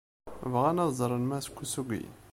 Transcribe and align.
Bɣan 0.51 0.81
ad 0.83 0.89
ẓren 0.99 1.23
Mass 1.29 1.47
Kosugi. 1.55 2.03